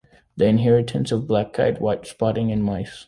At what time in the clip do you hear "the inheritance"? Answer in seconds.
0.35-1.11